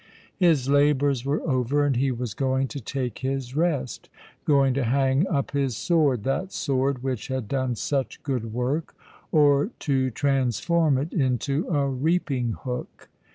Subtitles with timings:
[0.35, 4.09] His labours were over, and he was going to take his rest,
[4.45, 8.95] going to hang up his sword, that sword which had done such good work,
[9.31, 13.09] or to transform it into a reaping hook.